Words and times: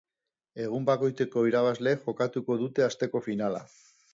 Egun 0.63 0.87
bakoitzeko 0.87 1.43
irabazleek 1.49 2.03
jokatuko 2.09 2.59
dute 2.63 2.87
asteko 2.87 3.23
finala. 3.29 3.63